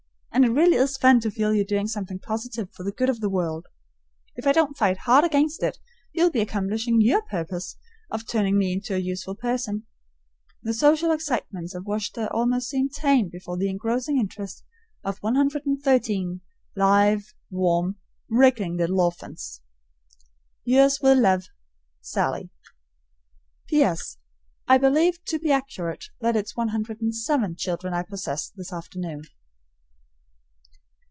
[0.33, 3.19] And it really is fun to feel you're doing something positive for the good of
[3.19, 3.67] the world.
[4.37, 5.77] If I don't fight hard against it,
[6.13, 7.75] you'll be accomplishing your purpose
[8.09, 9.85] of turning me into a useful person.
[10.63, 14.63] The social excitements of Worcester almost seem tame before the engrossing interest
[15.03, 16.41] of 113
[16.75, 17.97] live, warm,
[18.29, 19.61] wriggling little orphans.
[20.63, 21.43] Yours with love,
[21.99, 22.49] SALLIE.
[23.67, 24.17] P.S.
[24.67, 29.21] I believe, to be accurate, that it's 107 children I possess this afternoon.